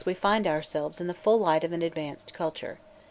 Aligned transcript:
we 0.03 0.15
find 0.15 0.47
ourselves 0.47 0.99
in 0.99 1.05
the 1.05 1.13
full 1.13 1.37
light 1.37 1.63
of 1.63 1.71
an 1.71 1.83
advanced 1.83 2.33
culture. 2.33 2.79